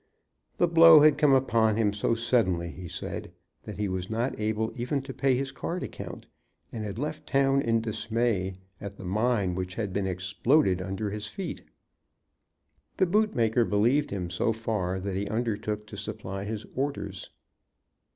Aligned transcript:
The 0.57 0.67
blow 0.67 1.01
had 1.01 1.19
come 1.19 1.33
upon 1.33 1.75
him 1.77 1.93
so 1.93 2.15
suddenly, 2.15 2.71
he 2.71 2.87
said, 2.87 3.31
that 3.65 3.77
he 3.77 3.87
was 3.87 4.09
not 4.09 4.39
able 4.39 4.73
even 4.75 5.03
to 5.03 5.13
pay 5.13 5.35
his 5.35 5.51
card 5.51 5.83
account, 5.83 6.25
and 6.71 6.83
had 6.83 6.97
left 6.97 7.27
town 7.27 7.61
in 7.61 7.81
dismay 7.81 8.55
at 8.81 8.97
the 8.97 9.05
mine 9.05 9.53
which 9.53 9.75
had 9.75 9.93
been 9.93 10.07
exploded 10.07 10.81
under 10.81 11.11
his 11.11 11.27
feet. 11.27 11.61
The 12.97 13.05
boot 13.05 13.35
maker 13.35 13.63
believed 13.63 14.09
him 14.09 14.31
so 14.31 14.51
far 14.51 14.99
that 14.99 15.15
he 15.15 15.27
undertook 15.27 15.85
to 15.85 15.97
supply 15.97 16.45
his 16.45 16.65
orders. 16.75 17.29